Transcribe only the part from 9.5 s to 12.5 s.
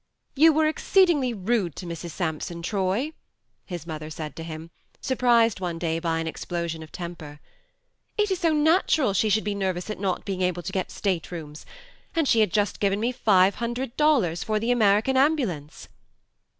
nervous at not being able to get state rooms; and she